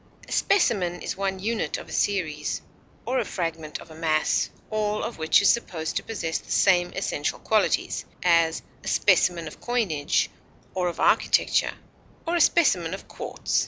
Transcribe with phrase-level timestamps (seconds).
[0.27, 2.63] A specimen is one unit of a series,
[3.05, 6.91] or a fragment of a mass, all of which is supposed to possess the same
[6.95, 10.31] essential qualities; as, a specimen of coinage,
[10.73, 11.75] or of architecture,
[12.25, 13.59] or a specimen of quartz.